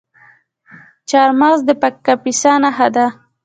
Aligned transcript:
چهارمغز 1.09 1.59
د 1.67 1.69
کاپیسا 2.05 2.53
نښه 2.63 2.87
ده. 2.95 3.05